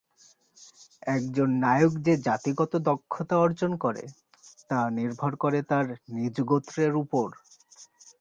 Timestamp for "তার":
5.61-5.85